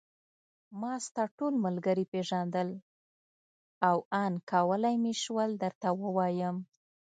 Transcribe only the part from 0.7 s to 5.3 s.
ما ستا ټول ملګري پېژندل او آن کولای مې